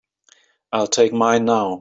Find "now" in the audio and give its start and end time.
1.45-1.79